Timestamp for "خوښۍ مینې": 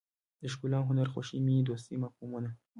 1.13-1.63